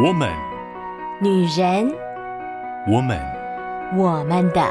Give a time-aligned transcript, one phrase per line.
[0.00, 0.32] 我们，
[1.20, 1.92] 女人，
[2.86, 3.18] 我们，
[3.96, 4.62] 我们的。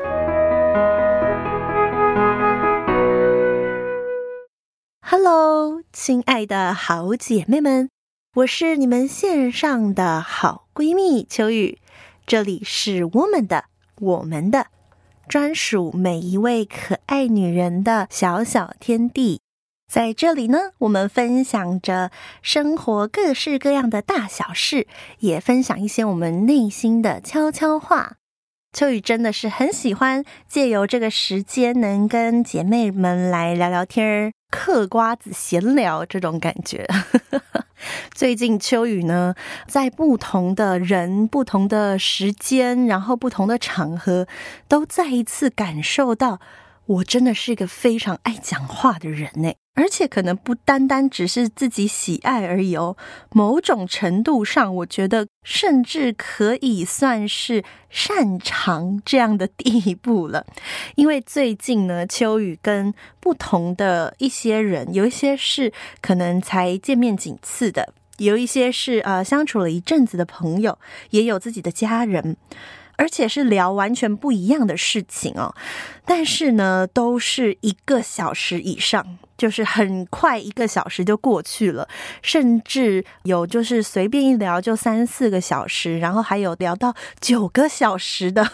[5.01, 7.89] Hello，亲爱的好姐妹们，
[8.35, 11.79] 我是你们线上的好闺蜜秋雨，
[12.25, 13.65] 这里是我们的，
[13.99, 14.67] 我们的，
[15.27, 19.41] 专属每一位可爱女人的小小天地。
[19.91, 24.85] 在这里呢，我们分享着生活各式各样的大小事，
[25.19, 28.17] 也分享一些我们内心的悄悄话。
[28.73, 36.85] 秋雨真的是很喜欢借由这个时间，能跟姐妹们来聊聊天、嗑瓜子、闲聊这种感觉。
[38.13, 39.35] 最近秋雨呢，
[39.67, 44.27] 在不同的人、不同的时间，然后不同的场合，
[44.67, 46.41] 都再一次感受到，
[46.87, 49.53] 我真的是一个非常爱讲话的人呢。
[49.75, 52.97] 而且可能不单单只是自己喜爱而已哦，
[53.29, 60.47] 某种程度上，我觉得甚至可以算是擅长这样的地步了。
[60.95, 65.71] 因为最近呢，秋雨跟不同的一些人，有一些是
[66.01, 70.79] 可能才见面几次的，有一些是呃相处了一阵子的朋友，
[71.11, 72.35] 也有自己的家人。
[72.97, 75.55] 而且是聊完全不一样的事情哦，
[76.05, 81.87] 但是呢，都是一个小时以上，就是很快一个小时就过去了，
[82.21, 88.51] 甚至有就是随便一聊就三四个小时，然后还有聊到九个小时的。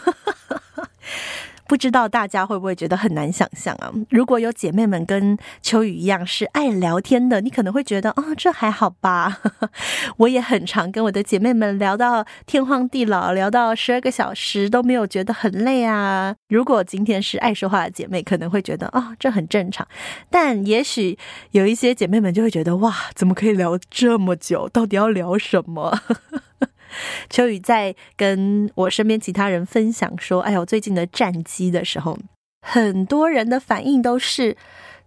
[1.68, 3.92] 不知道大家会不会觉得很难想象啊？
[4.10, 9.40] 如果有姐妹们跟秋雨一样是爱聊天的，你可能会觉得啊、哦，这还好吧。
[10.18, 16.36] 我也很常跟我的姐妹们聊到天荒地老，聊到十二个小时都没有觉得很累啊。
[16.50, 19.88] 如果今天是爱说话的姐妹，可能会觉得啊、哦，这很正常。
[20.30, 21.18] 但也许
[21.52, 24.70] 有一些姐妹们就会觉得哇，怎么可以聊这么久？
[24.70, 25.98] 到底要聊什么？
[27.30, 32.18] 秋雨在跟我身边其他人分享说：“哎呦，最近的战绩的时候，
[32.62, 34.58] 很多人的反应都是：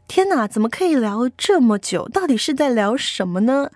[0.08, 2.08] 天哪，怎么可以聊这么久？
[2.08, 3.70] 到底是在聊什么呢？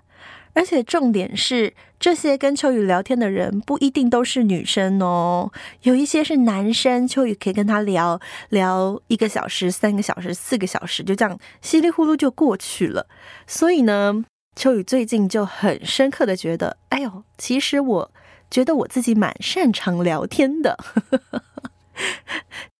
[0.53, 5.49] 而且重点是，这些跟秋雨聊天的人不一定都是女生哦，
[5.83, 7.07] 有一些是男生。
[7.07, 8.19] 秋雨可以跟他聊
[8.49, 13.07] 聊一个小时、三个小时、四个小时，就这样稀里糊涂就过去了。
[13.47, 14.25] 所以呢。”
[14.55, 18.11] 秋雨最近就很深刻的觉得，哎呦，其实我
[18.49, 20.77] 觉得我自己蛮擅长聊天的。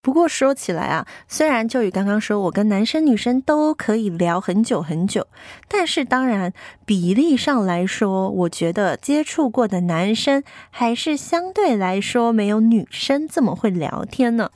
[0.01, 5.27] 不过说起来啊，虽然秋雨刚刚说我跟男生女生都可以聊很久很久，
[5.67, 6.51] 但是当然
[6.85, 14.51] 比例上来说，我觉得接触过的男生还是相对来说没有女生这么会聊天呢。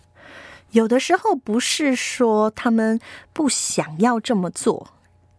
[0.72, 3.00] 有的时候不是说他们
[3.32, 4.95] 不想要这么做。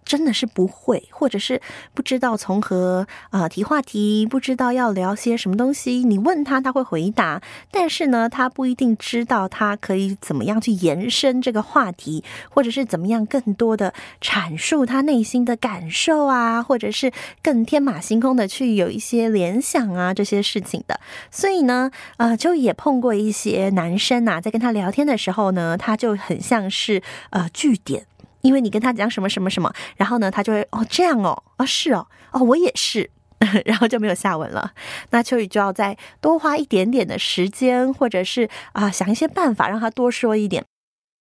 [0.06, 1.60] 真的是不会，或者是
[1.92, 6.04] 不知道从何啊、呃、提话题，不知道要聊些什么东西。
[6.04, 17.10] 你问他，他会回答，但是呢，他不一定知道他可以怎么样去延伸这个话题，或者是怎么样更多的阐述他内心的感受啊，或者是
[17.42, 21.00] 更天马行空的去有一些联想啊这些事情的。
[21.32, 28.06] 所以呢，呃，就也碰过一些男生呐、在跟他聊天的时候呢，他就很像是呃据点。
[28.46, 33.10] 因为你跟他讲什么什么什么，然后呢，他就会哦这样哦，啊是哦，哦我也是，
[33.66, 34.72] 然后就没有下文了。
[35.10, 40.64] 那秋雨就要再多花一点点的时间，或者是啊想一些办法让他多说一点。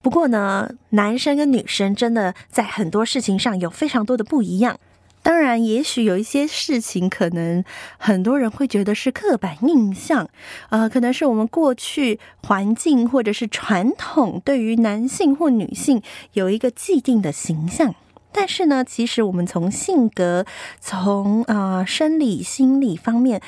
[0.04, 4.78] 不过呢，男生跟女生真的在很多事情上有非常多的不一样。
[5.26, 7.64] 当然，也许有一些事情，可能
[7.98, 10.30] 很多人会觉得是刻板印象，
[10.70, 16.04] 呃，可能是我们过去环境或者是传统对于男性或女性
[16.34, 17.96] 有一个既定的形象。
[18.32, 20.46] 但是呢，其实我们从性格、
[20.80, 23.42] 从啊、呃、生理、心理方面，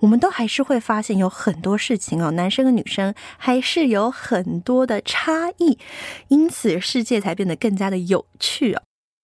[0.00, 5.78] 我们都还是会发现有很多事情哦，男生和女生还是有很多的差异，
[6.28, 8.82] 因此世界才变得更加的有趣哦。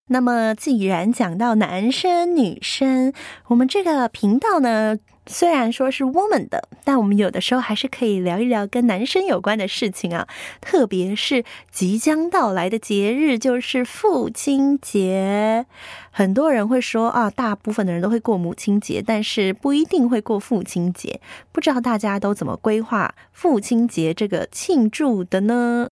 [0.09, 3.13] 那么，既然讲到男生女生，
[3.49, 10.27] 我们这个频道呢，虽然说是 woman 的，但我们有的时候还是可以聊一聊跟男生有关的事情啊。
[10.63, 15.67] 特别是即将到来的节日，就是父亲节。
[16.11, 21.21] 很多人会说啊，大部分的人都会过母亲节，但是不一定会过父亲节。
[21.53, 25.89] 不知道大家都怎么规划父亲节这个庆祝的呢？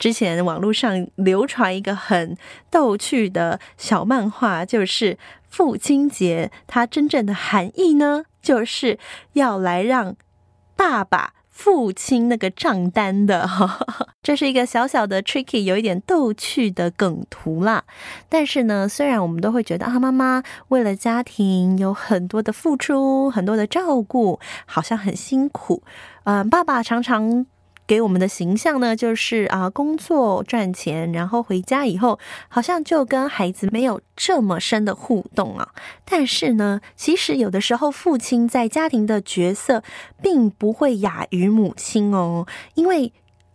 [0.00, 2.34] 之前网络上流传一个很
[2.70, 8.98] 逗趣的小漫画，就是父亲节，它真正的含义呢，就是
[9.34, 10.16] 要来让
[10.74, 13.46] 爸爸父亲那个账单的。
[14.22, 17.84] 这是一个小小的 tricky，有一点逗趣的梗图啦。
[18.30, 25.82] 但是呢，虽然我们都会觉得啊，妈妈为了家庭有很多的付出，很多的照顾，好像很辛苦。
[26.24, 27.44] 嗯、爸爸常常。
[27.90, 35.70] 给我们的形象呢，就是啊，工作赚钱，然后回家以后，好像就跟孩子没有这么深的互动啊。
[36.04, 39.82] 但是呢，其实有的时候，父亲在家庭的角色
[40.22, 43.12] 并不会亚于母亲哦，因为。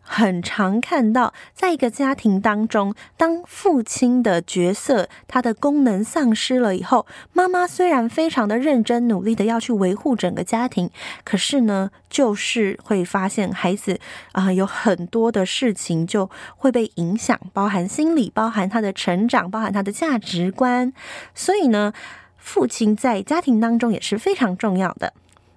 [0.07, 10.91] 很常看到，在一个家庭当中，当父亲的角色他的功能丧失了以后，妈妈虽然非常的认真努力的要去维护整个家庭，
[11.23, 13.99] 可是呢，就是会发现孩子
[14.33, 20.93] 啊、有很多的事情就会被影响，包含心理，包含他的成长，包含他的价值观。
[21.33, 21.91] 所以呢，
[22.37, 25.13] 父亲在家庭当中也是非常重要的。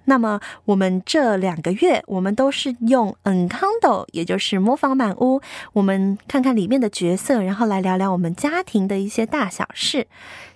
[0.08, 5.43] 那么我们这两个月，我们都是用 Encanto，也就是魔法满屋。
[5.75, 10.06] 我们看看里面的角色，然后来聊聊我们家庭的一些大小事。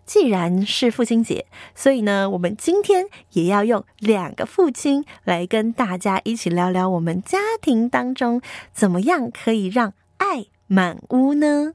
[0.06, 1.44] 既然是父亲节，
[1.74, 8.40] 所以呢，我们今天也要用两个父亲来跟大家一起聊聊我们家庭当中
[8.72, 11.74] 怎么样可以让爱满屋呢？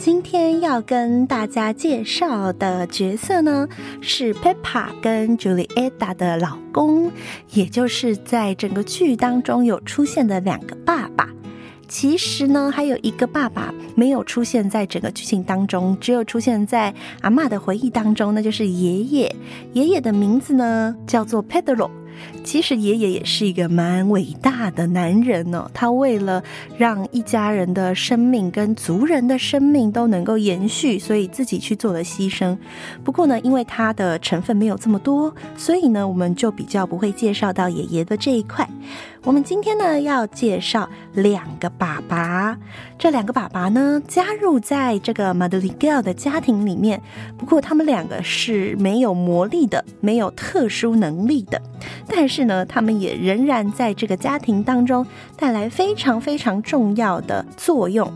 [0.00, 3.68] 今天要跟大家介绍的角色呢，
[4.00, 7.12] 是 Peppa 跟 Julieta 的老公，
[7.50, 11.28] 也就是在整个剧当中有出现的两个爸爸。
[11.86, 19.36] 其实呢，还有一个爸爸没有出现在整个剧情当中，只有出现在阿嬷的回忆当中，那就是爷爷。
[19.74, 21.90] 爷爷的名字呢，叫做 Pedro。
[22.44, 26.42] 其实爷爷也是一个蛮伟大的男人哦，他为了
[26.76, 32.56] 让一家人的生命跟族人的生命都能够延续，所以自己去做了牺牲。
[33.04, 38.68] 不过呢，因为他的成分没有这么多，所以呢，我们就比较不会介绍到爷爷的这一块。
[39.22, 42.56] 我们今天呢，要介绍两个爸爸，
[42.98, 47.02] 这两个爸爸呢，加入在这个 Madrigal 的家庭里面。
[47.36, 51.60] 不过他们两个是没有魔力的，没有特殊能力的。
[52.08, 55.06] 但是呢，他们也仍然在这个家庭当中
[55.36, 58.10] 带来非常非常重要的作用。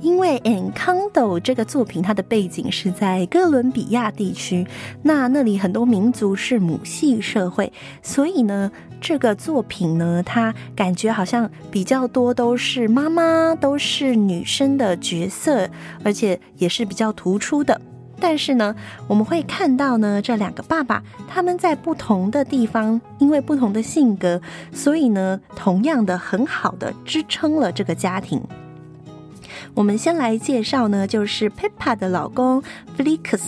[0.00, 0.40] 因为
[0.72, 4.66] 《Encanto》这个作品，它的背景是在哥伦比亚地区，
[5.02, 8.72] 那那里很多民族是母系社会，所以呢。
[9.00, 15.68] 这个作品呢，它感觉好像比较多都是妈妈，都是女生的角色，
[16.04, 17.80] 而且也是比较突出的。
[18.20, 18.76] 但是呢，
[19.08, 24.40] 我们会看到呢，这两个爸爸他们在不同的地方，因为不同的性格，
[24.72, 28.42] 所以呢，同样的很好的支撑了这个家庭。
[29.72, 32.62] 我们先来介绍呢，就是 Peppa 的老公
[32.98, 33.40] Felix。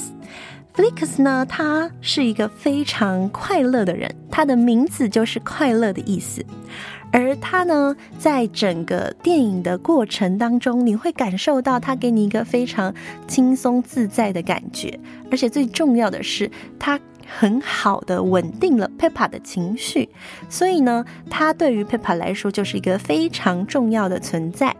[0.74, 6.44] Felix 呢，他是一个非常快乐的人，他的名字就是快乐的意思。
[7.12, 12.94] 而他呢，在整个电影的过程当中，你会感受到他给你一个非常
[13.28, 14.98] 轻松自在的感觉，
[15.30, 20.08] 而且最重要的是，他很好的稳定了 Peppa 的情绪，
[20.48, 24.74] 所以呢，他对于 Peppa 来说就是一个非常重要的存在。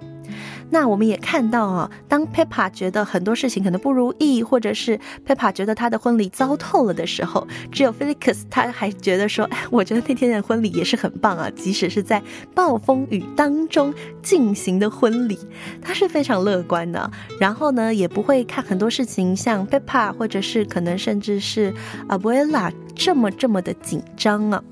[0.72, 12.22] 那我们也看到啊，当 Peppa 觉得很多事情可能不如意，或者是 Peppa 觉得她的婚礼糟透了的时候，只有 Felix 他还觉得说，哎， 我觉得那天的婚礼也是很棒啊，即使是在
[12.54, 13.92] 暴风雨当中
[14.22, 15.38] 进行的婚礼，
[15.82, 17.10] 他是非常乐观的。
[17.38, 21.74] 然后呢，也不会看很多事情像 Peppa 或者是可能甚至是
[22.08, 24.64] Abuela 这么这么的紧张啊。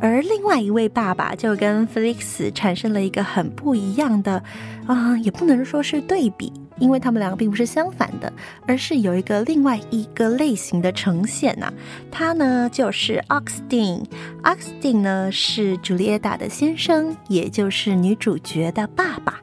[0.00, 4.42] 而另外一位爸爸就跟 Felix 产生了一个很不一样的，
[4.86, 8.32] 啊、也不能说是对比，因为他们两个并不是相反的，
[8.66, 11.72] 而是有一个另外一个类型的呈现呐、
[12.10, 19.40] 他呢就是 Augustine，Augustine 呢是 Julia 的先生，也就是女主角的爸爸。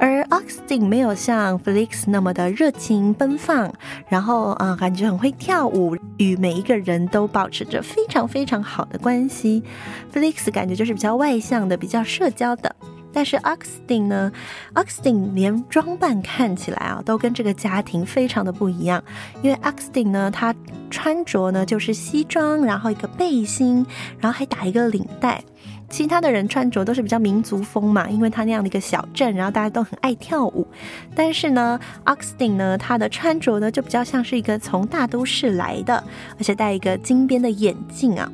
[0.00, 3.70] 而 Austin 没有像 Felix 那么的热情奔放，
[4.08, 9.62] 然后啊、感觉很会跳舞，与每一个人都保持着非常非常好的关系。
[10.10, 12.74] Felix 感觉就是比较外向的，比较社交的。
[13.12, 14.32] 但是 Austin 呢
[14.72, 19.02] ，Austin 连装扮看起来啊，都跟这个家庭非常的不一样。
[19.42, 20.54] 因为 Austin 呢，他
[20.90, 23.84] 穿着呢就是西装，然后一个背心，
[24.18, 25.42] 然后还打一个领带。
[25.90, 30.66] 其他的人穿着都是比较民族风嘛，因为他那样的一个小镇，然后大家都很爱跳舞。
[31.14, 36.02] 但是呢，Oxton 呢，他的穿着呢就比较像是一个从大都市来的，
[36.38, 38.30] 而且戴一个金边的眼镜啊。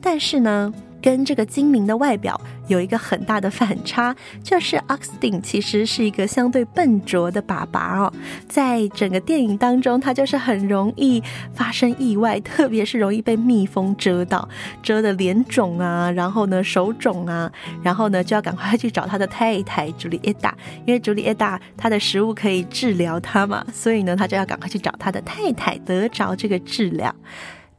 [0.00, 8.12] 但是呢，跟这个精明的外表有一个很大的反差，就是 Augustine 其实是一个相对笨拙的爸爸哦，
[8.48, 11.22] 在整个电影当中，他就是很容易
[11.54, 14.48] 发生意外，特别是容易被蜜蜂蛰到，
[14.82, 17.50] 蛰得脸肿啊，然后呢手肿啊，
[17.82, 27.14] 然后呢就要赶快去找他的太太朱丽叶达，因为朱丽叶达他的食物可以治疗他嘛，所以呢他就要赶快去找他的太太得着这个治疗。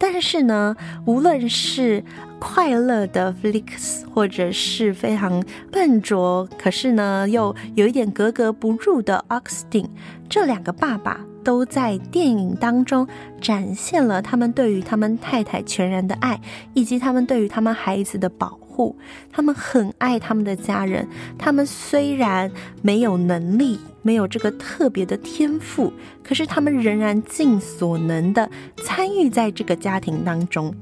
[0.04, 2.04] 但是呢，无论是
[2.40, 9.86] 快乐的 Felix，或者是非常笨拙，可是呢又有一点格格不入的 Austin，
[10.28, 13.08] 这两个爸爸都在电影当中
[13.40, 16.42] 展现了他们对于他们太太全然的爱，
[16.74, 18.98] 以及他们对于他们孩子的保护。
[19.32, 22.50] 他们很爱他们的家人，他们虽然
[22.82, 23.78] 没有能力。
[24.04, 30.74] 没有这个特别的天赋，可是他们仍然尽所能的参与在这个家庭当中。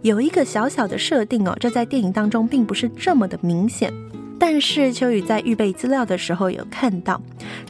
[0.00, 3.92] 有一个小小的设定哦，这在电影当中并不是这么的明显，
[4.38, 7.20] 但是秋雨在预备资料的时候有看到，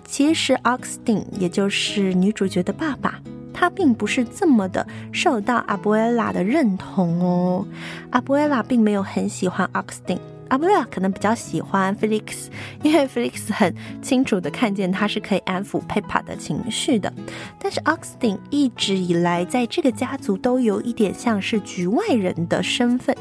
[0.04, 3.20] 其实 Oxton 也就是女主角的爸爸，
[3.58, 7.66] 他并不是这么的受到阿布埃拉的认同哦，
[8.10, 10.20] 阿布埃拉并没有很喜欢 Augustine。
[10.48, 12.46] 阿布拉可能比较喜欢 Felix，
[12.82, 17.12] 因为 Felix 很清楚的看见他是可以安抚 Pepa 的情绪的。
[17.58, 23.16] 但是 Augustine 一直以来在这个家族都有一点像是局外人的身份，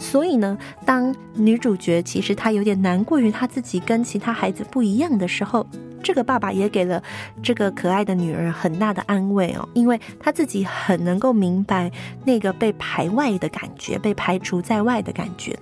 [0.00, 5.64] 所以呢，当女主角其实她有点难过于她自己跟其他孩子不一样的时候，
[6.04, 7.02] 这个爸爸也给了
[7.42, 11.90] 这个可爱的女儿很大的安慰哦，因为他自己很能够明白
[12.24, 15.58] 那个被排外的感觉，被排除在外的感觉。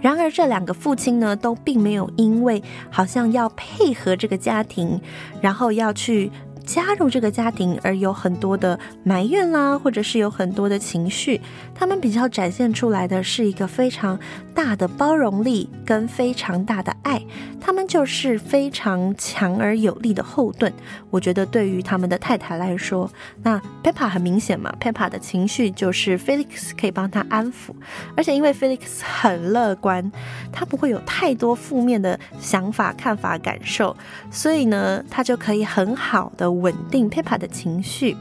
[0.00, 5.00] 然而，这两个父亲呢，都并没有因为好像要配合这个家庭，
[5.42, 6.30] 然后要去。
[6.68, 11.40] 加入这个家庭而有很多的埋怨啦，或者是有很多的情绪，
[11.74, 14.20] 他们比较展现出来的是一个非常
[14.58, 17.24] 大的包容力跟非常大的爱，
[17.60, 20.72] 他们就是非常强而有力的后盾。
[21.10, 23.08] 我觉得对于他们的太太来说，
[23.44, 27.72] 那 Peppa 很明显嘛，Peppa 的情绪就是 Felix 可以帮他安抚，
[28.16, 30.10] 而且因为 Felix 很乐观，
[30.52, 33.96] 他不会有太多负面的想法、看法、感受，
[34.28, 36.50] 所以呢，他就可以很好的。
[36.50, 38.16] 稳定 Peppa 的情绪，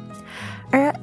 [0.69, 0.93] 而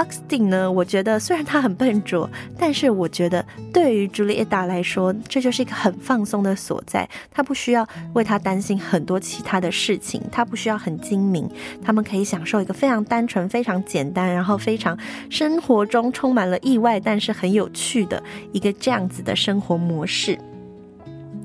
[0.00, 2.28] Augustine 呢，我觉得虽然他很笨拙，
[2.58, 7.06] 但是我觉得对于朱丽叶达来说，这就是一个很放松的所在。
[7.30, 11.46] 他不需要为他担心很多其他的事情，他不需要很精明，
[11.84, 20.38] 他们可以享受一个非常单纯、非常简单，然后非常生活中充满了意外，但是很有趣的一个这样子的生活模式。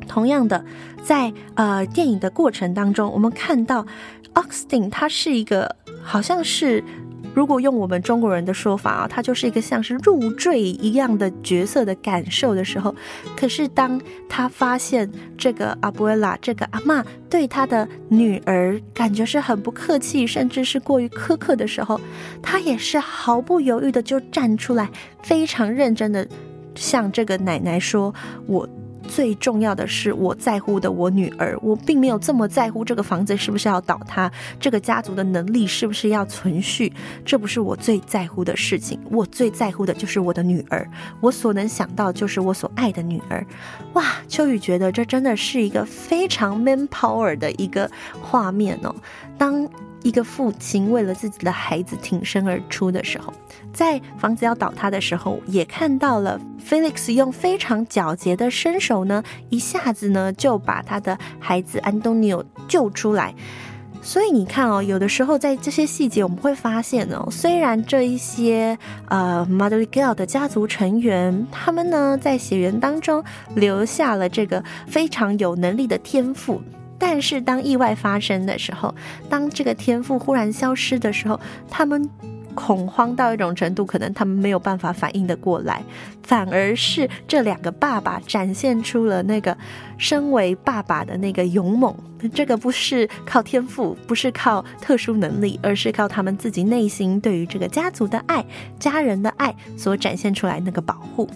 [0.07, 0.63] 同样的，
[1.03, 3.85] 在呃电影的过程当中，我们看到。
[4.35, 6.83] Augustine 他是一个，好像是，
[7.36, 12.96] 如果用我们中国人的说法啊，他就是一个像是入赘一样的角色的感受的时候，
[13.36, 14.00] 可是当
[14.30, 22.00] 他发现这个阿布拉这个阿嬷对他的女儿感觉是很不客气，甚至是过于苛刻的时候，
[22.42, 24.89] 他也是毫不犹豫的就站出来，
[25.22, 26.25] 非常认真的
[26.74, 28.15] 向这个奶奶说
[28.48, 28.68] ：“我。”
[29.07, 36.91] 最重要的是，我在乎的我女儿，我并没有这么在乎这个房子是不是要倒塌，这个家族的能力是不是要存续，
[37.24, 39.00] 这不是我最在乎的事情。
[39.09, 40.89] 我最在乎的就是我的女儿，
[41.21, 43.45] 我所能想到就是我所爱的女儿。
[43.93, 47.89] 哇，秋雨觉得这真的是一个非常 man power 的一个
[48.21, 48.93] 画面哦。
[49.38, 49.67] 当
[50.05, 53.33] 一个父亲为了自己的孩子挺身而出的时候，
[53.74, 63.33] 在房子要倒塌的时候，也看到了 Felix 用非常矫捷的身手呢，一下子呢就把他的孩子安东尼奥救出来。
[64.03, 73.24] 所以你看哦，有的时候在这些细节我们会发现哦，虽然这一些呃 Madrigal 的家族成员，他们呢在血缘当中
[73.55, 76.62] 留下了这个非常有能力的天赋。
[76.97, 78.93] 但是当意外发生的时候，
[79.29, 82.09] 当这个天赋忽然消失的时候，他们
[82.53, 85.83] 恐慌到一种程度，可能他们没有办法反应得过来，
[86.23, 89.57] 反而是这两个爸爸展现出了那个
[89.97, 91.93] 身为爸爸的那个勇猛。
[92.33, 98.43] 这个不是靠天赋，不是靠特殊能力，而是靠他们自己内心对于这个家族的爱、
[98.79, 101.29] 家人的爱所展现出来那个保护。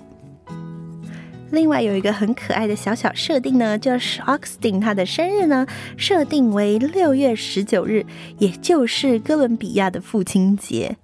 [1.51, 5.65] 另外有一个很可爱的小小设定呢，就是 Austin 他的生日呢
[5.97, 8.05] 设定为六月十九日，
[8.37, 10.95] 也就是哥伦比亚的父亲节，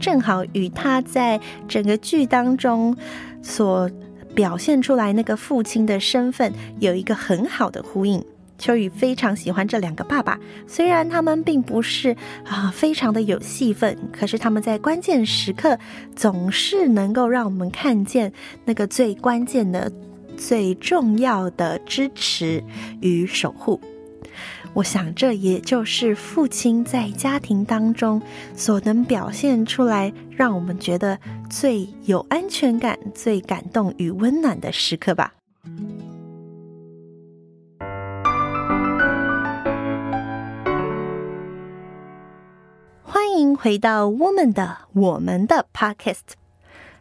[0.00, 2.96] 正好与他在整个剧当中
[3.42, 3.90] 所
[4.34, 8.24] 表现出来那个父亲的身份有一个很好的呼应。
[8.60, 12.14] 秋雨非常喜欢这两个爸爸，虽然他们并不是
[12.44, 15.78] 啊非常的有戏份，可是他们在关键时刻
[16.14, 18.30] 总是能够让我们看见
[18.66, 19.90] 那个最关键的、
[20.36, 22.62] 最重要的支持
[23.00, 23.80] 与守护。
[24.72, 28.22] 我想，这也就是父亲在家庭当中
[28.54, 35.32] 所能表现出来，让我们觉得最有安全感、最感动与温暖的时刻吧。
[43.62, 46.38] 回到我们的我们的 Podcast。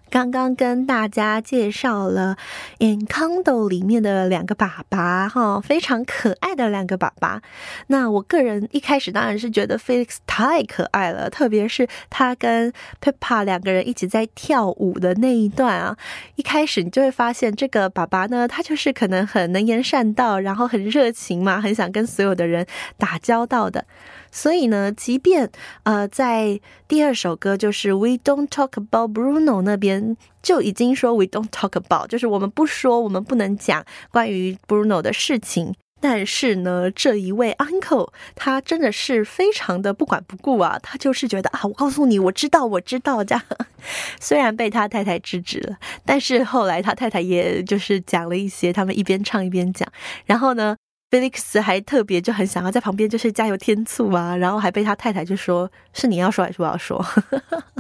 [0.10, 2.36] 刚刚跟大家介绍了
[2.84, 7.42] 《Encanto》里面的两个爸爸，哈，非常可爱的两个爸爸。
[7.88, 15.96] 那我个人一开始当然是觉得 Felix 太可爱了，特别是他跟 Pepa 两个人一起在跳舞的那一段啊。
[16.36, 22.66] 一开始你就会发现，这个爸爸呢，他就是可能很能言善道，然后很热情嘛，很想跟所有的人
[22.98, 23.86] 打交道的。
[24.32, 25.50] 所以呢，即便
[25.84, 35.74] 呃，在第二首歌就是 We Don't Talk About Bruno 那边就已经说 We Don't Talk About，就是我们不说，我们不能讲关于 Bruno 的事情。
[36.02, 43.44] 但是呢，这一位 Uncle 他真的是非常的不管不顾啊，他就是觉得啊，我告诉你，我知道，我知道这样。
[44.22, 49.92] 虽然被他太太制止了，但是后来他太太也就是讲了一些，他们一边唱一边讲，
[50.26, 50.78] 然后呢。
[51.12, 57.04] Felix 还特别就很想要在旁边就是加油添醋啊，然后还被他太太就说：“是你要说还是我要说？”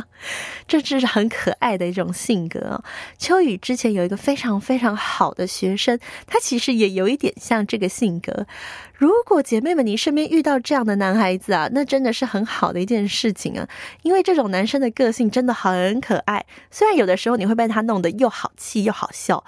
[0.67, 2.83] 这就是很可爱的一种性格。
[3.17, 8.47] 秋雨之前有一个非常非常好的学生，他其实也有一点像这个性格。
[8.95, 13.67] 如果姐妹们你身边遇到这样的男孩子啊，那真的是很好的一件事情啊，
[14.01, 16.45] 因为这种男生的个性真的很可爱。
[16.71, 19.43] 虽然有的时候你会被他弄得又好气又好笑。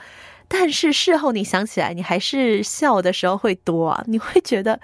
[0.53, 4.77] 但是事后你想起来，你还是笑的时候会多啊，你会觉得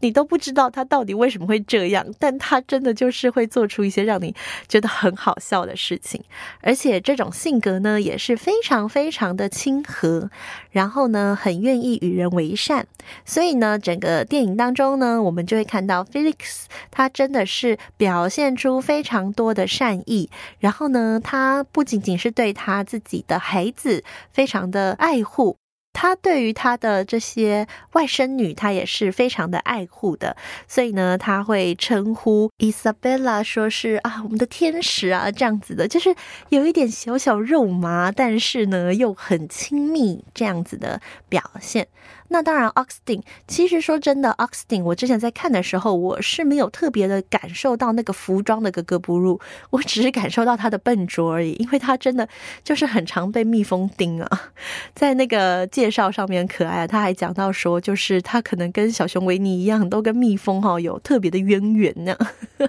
[0.00, 4.34] 你都不知道他到底为什么会这样，但他真的就是会做出一些让你
[4.68, 6.22] 觉得很好笑的事情，
[6.60, 10.30] 而且这种性格呢也是非常非常的亲和，
[10.70, 12.86] 然后呢很愿意与人为善，
[13.24, 25.05] 所以呢整个电影当中呢，我们就会看到 Felix 他真的是表现出非常多的善意，然后呢他不仅仅是对他自己的孩子非常的爱。
[25.06, 25.56] 爱护
[25.92, 30.36] 他，对于他的这些外甥女，他也是非常的爱护的。
[30.66, 36.12] 所以呢，他会称呼 Isabella 说是啊，我们的天使啊，这样子的，就是
[36.48, 41.86] 有一点小小肉麻，但是呢又很亲密这样子的表现。
[42.28, 52.28] 那当然，Oxton，其实说真的，Oxton，我之前在看的时候，我是没有特别的感受到那个服装的格格不入， 我只是感受到他的笨拙而已，因为他真的
[52.64, 54.50] 就是很常被蜜蜂叮啊。
[54.94, 62.16] 在那个介绍上面可爱，他还讲到说，就是他可能跟小熊维尼一样，都跟蜜蜂哈有特别的渊源呢。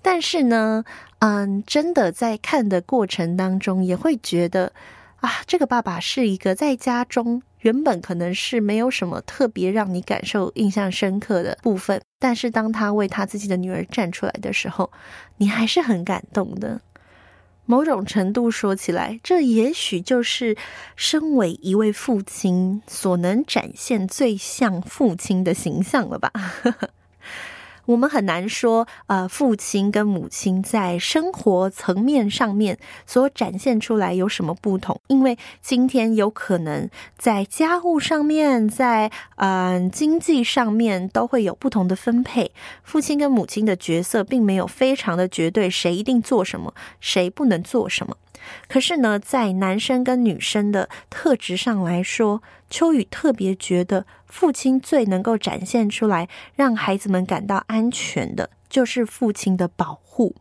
[0.00, 0.84] 但是呢，
[1.18, 4.72] 嗯，真的在看的过程当中，也会觉得
[5.16, 7.42] 啊，这个爸爸是一个在家中。
[7.60, 14.90] 原本可能是没有什么特别让你感受印象深刻的部分，但是当他为他自己的女儿站出来的时候，
[15.38, 16.80] 你还是很感动的。
[17.66, 20.56] 某种程度说起来，这也许就是
[20.96, 26.32] 身为一位父亲所能展现最像父亲的形象了吧。
[27.88, 35.00] 我们很难说，呃，父亲跟母亲在生活层面上面所展现出来有什么不同？
[35.06, 42.52] 因为今天有可能在家务上面，在嗯、经济上面都会有不同的分配。
[42.82, 48.14] 父亲跟母亲的角色并没有非常的绝对，谁一定做什么，谁不能做什么。
[48.68, 60.34] 可是呢，在男生跟女生的特质上来说，秋雨特别觉得，父亲最能够展现出来，让孩子们感到安全的，就是父亲的保护。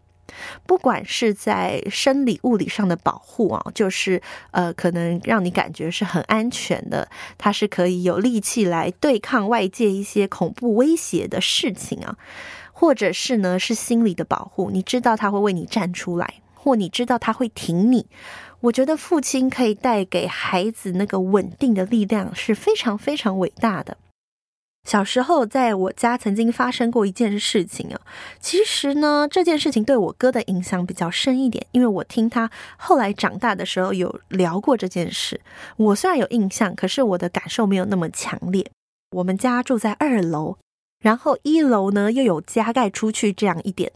[0.65, 12.17] 不管是在生理、物理上的保护啊，就是呃，可能让你感觉是很安全的，他是可以有力气来对抗外界一些恐怖威胁的事情啊，
[12.74, 16.34] 或者是呢，是心理的保护，你知道他会为你站出来。
[16.58, 18.08] 或你知道他会挺你，
[18.62, 23.98] 我觉得父亲可以带给孩子那个稳定的力量是非常非常伟大的。
[24.88, 28.00] 小时候在我家曾经发生过一件事情啊，
[28.39, 35.41] 其实呢，这件事情对我哥的影响比较深一点，因为我听他后来长大的时候有聊过这件事。
[35.76, 38.65] 我虽然有印象，可是我的感受没有那么强烈。
[39.12, 40.56] 我们家住在二楼，
[41.02, 43.91] 然后一楼呢又有加盖出去这样一点。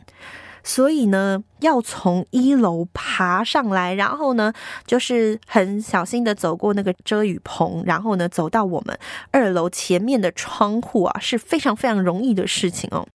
[0.64, 4.54] 所以呢，要从一楼爬上来，然后呢，
[4.86, 8.98] 就是很小心的走过那个遮雨棚，然后呢，走到我们
[9.32, 13.08] 二楼前面的窗户啊，是非常非常容易的事情哦。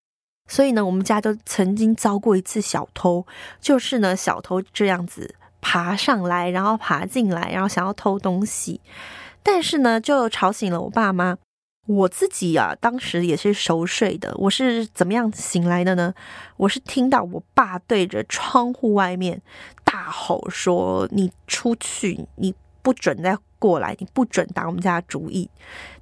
[0.49, 3.25] 所以呢，我们家就曾经遭过一次小偷，
[3.59, 8.79] 就是呢，小偷这样子爬上来，然后爬进来，然后想要偷东西，
[9.43, 11.37] 但是呢，就吵醒了我爸妈。
[11.87, 14.35] 我自己啊，当时也是熟睡的。
[14.37, 16.13] 我是怎么样醒来的呢？
[16.57, 19.41] 我是听到我爸对着窗户外面
[19.83, 25.49] 大吼说：“你出去，你不准再。”过来，你不准打我们家的主意，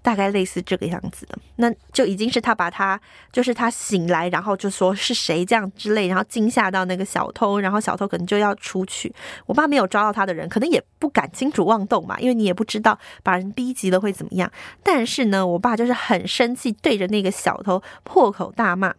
[0.01, 2.99] 大概类似这个样子的，那就已经是他把他，
[3.31, 9.13] 就是他醒来，然后就说是谁这样之类，然后惊吓到那个小偷，然后小偷可能就要出去。
[9.45, 14.51] 我爸没有抓到他的人，可能也不敢轻举妄动嘛，因为你也不知道把人逼急了会怎么样。
[14.83, 18.93] 但是呢，我爸就是很生气，对着那个小偷破口大骂。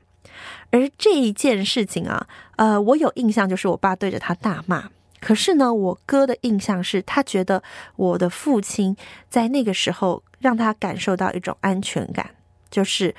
[0.71, 4.91] 而这一件事情啊，呃，我有印象，就是我爸对着他大骂。
[5.27, 7.61] 可是呢，我哥的印象是他觉得
[7.97, 8.97] 我的父亲
[9.29, 12.31] 在那个时候让他感受到一种安全感，
[12.71, 13.13] 就是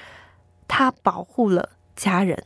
[0.69, 2.45] 他保护了家人，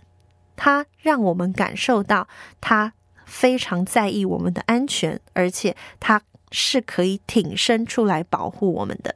[0.55, 2.27] 他让我们感受到
[2.59, 2.93] 他
[3.27, 9.13] 非常在意我们的安全，而且他是可以挺身出来保护我们的。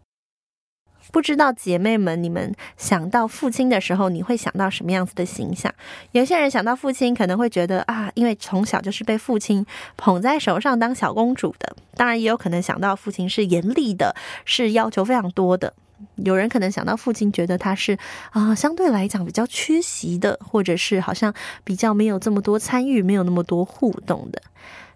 [1.11, 5.73] 不知道姐妹们，你们想到父亲的时候，你会想到什么样子的形象？
[6.11, 9.65] 有些人想到父亲，可能会觉得啊，因为从小就是被父亲
[9.95, 11.75] 捧在手上当小公主的。
[11.95, 14.13] 当然，也有可能想到父亲是严厉的，
[14.43, 15.73] 是要求非常多的。
[16.15, 17.97] 有人可能想到父亲，觉得他是
[18.31, 24.41] 啊，相对来讲比较缺席的，或者是好像比较没有这么多参与，没有那么多互动的。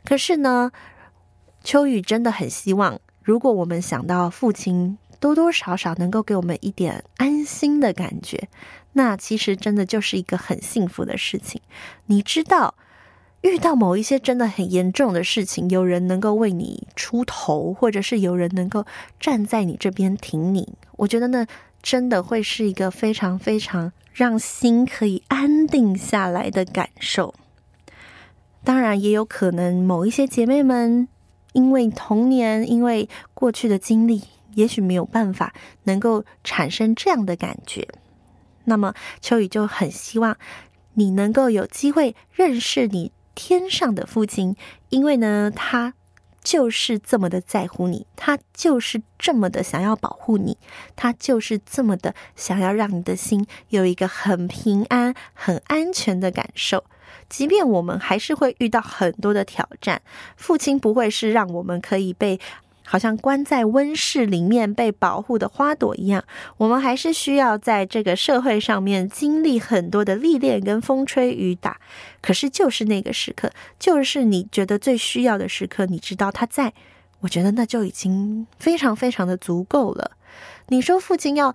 [0.03, 0.71] 可是呢，
[1.63, 4.97] 秋雨真的很希望，如果我们想到父亲。
[5.19, 8.47] 多多少少能够给我们一点安心的感觉，
[8.93, 11.61] 那其实真的就是一个很幸福的事情。
[12.05, 12.75] 你知道，
[13.41, 18.85] 遇到某一些真的很严重的事情，有人能够为你出头，或者是有人能够
[19.19, 21.45] 站在你这边挺你，我觉得那
[21.81, 27.33] 真的会是一个非常非常让心可以安定下来的感受。
[28.63, 31.07] 当然，也有可能某一些姐妹们
[31.53, 34.23] 因为童年，因为过去的经历。
[34.55, 37.87] 也许没有办法能够产生这样的感觉，
[38.65, 40.37] 那么秋雨就很希望
[40.93, 44.55] 你能够有机会认识你天上的父亲，
[44.89, 45.93] 因为呢，他
[46.43, 50.57] 就是这么的在乎你，他就是这么的想要保护你，
[50.95, 56.83] 他就是这么的想要让你的心有一个很平安、很安全的感受。
[57.27, 60.01] 即便我们还是会遇到很多的挑战，
[60.35, 62.39] 父亲不会是让我们可以被。
[62.91, 66.23] 好像关在温室里面被保护的花朵一样，
[66.57, 71.79] 我们还是需要在这个社会上面经历很多的历练跟风吹雨打。
[72.19, 76.73] 可是就是那个时刻，就是你觉得最需要的时刻，你知道他在，
[77.19, 80.13] 我觉得那就已经非常非常的足够了。
[80.69, 81.53] 你说父亲要。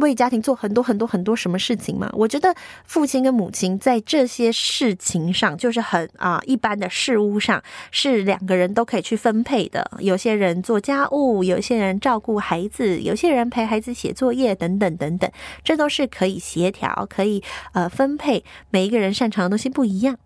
[0.00, 2.10] 为家庭做很多很多很多什么事情嘛？
[2.12, 9.90] 我觉得父亲跟母亲在这些事情上，就是很啊一般的事物上，是两个人都可以去分配的。
[10.00, 15.30] 有些人做家务，有些人照顾孩子，有些人陪孩子写作业，等等等等，
[15.62, 18.44] 这都是可以协调、可以呃分配。
[18.70, 20.16] 每一个人擅长的东西不一样，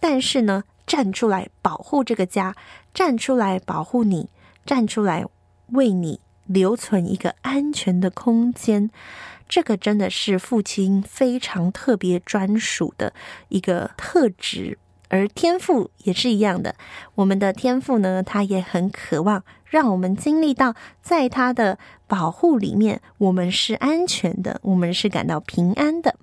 [0.00, 2.54] 但是呢，站出来保护这个家，
[2.92, 4.28] 站出来保护你，
[4.64, 5.24] 站出来
[5.72, 6.20] 为你。
[6.46, 8.90] 留存一个安全的空间，
[9.48, 13.12] 这个真的是父亲非常特别专属的
[13.48, 14.78] 一个特质。
[15.08, 16.74] 而天赋也是一样的，
[17.14, 21.78] 我们的天赋呢，他也很渴望让我们经历到，在他的
[22.08, 26.16] 保护里面，我们是安全的，我们是感到平安的。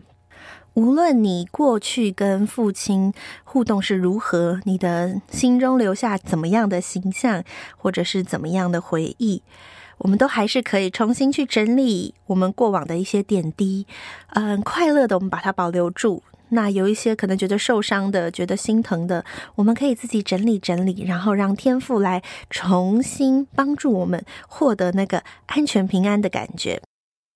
[0.74, 7.44] 无论你过去跟父亲互动是如何，你的心中留下怎么样的形象，
[7.78, 9.44] 或者是怎么样的回忆。
[9.98, 13.86] 我们都还是可以重新去整理我们过往的一些点滴，
[14.30, 16.24] 嗯，快乐的我们把它保留住。
[16.54, 19.24] 那有一些可能觉得受伤的、觉得心疼的，
[19.56, 26.82] 我们可以自己整理整理，然后让天父来重新帮助我们获得那个安全平安的感觉。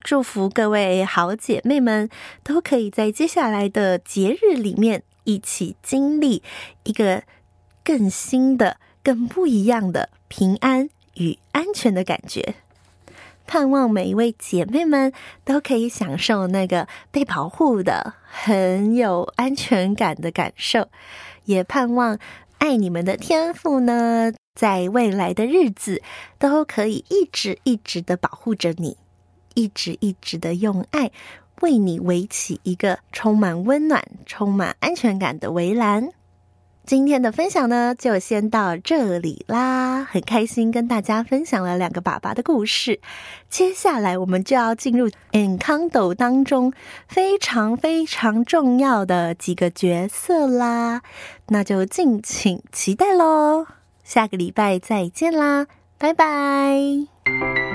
[0.06, 2.12] 祝福各位好姐妹们
[2.44, 6.44] 都可以在接下来的节日里面一起经历
[6.84, 7.24] 一个
[7.84, 10.92] 更新的、更不一样的平安。
[11.16, 12.54] 与安全的感觉，
[13.48, 15.12] 盼望每一位姐妹们
[15.44, 20.90] 都可以享受那个被保护的、很有安全感的感受。
[21.46, 22.20] 也盼望
[22.60, 26.04] 爱你们的天赋呢，在未来的日子
[26.38, 28.98] 都可以一直一直的保护着你，
[29.56, 31.10] 一直一直的用爱
[31.62, 36.10] 为你围起一个充满温暖、充满安全感的围栏。
[36.86, 40.04] 今天的分享呢，就先到这里啦。
[40.04, 43.00] 很开心跟大家分享了两个爸爸的故事。
[43.50, 46.72] 接下来我们就要进入 Encanto 当中
[47.08, 51.02] 非常非常重要的几个角色啦，
[51.48, 53.66] 那就敬请期待喽。
[54.04, 55.66] 下个礼拜再见啦，
[55.98, 57.75] 拜拜。